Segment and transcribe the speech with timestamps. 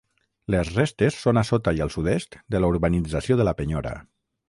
[0.55, 3.99] Les restes són a sota i al sud-est de la urbanització de la Penyora.